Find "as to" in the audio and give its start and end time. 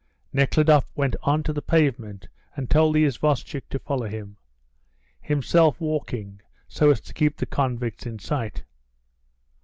6.89-7.13